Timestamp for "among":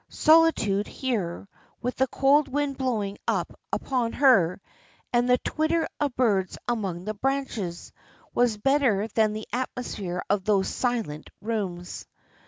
6.67-7.05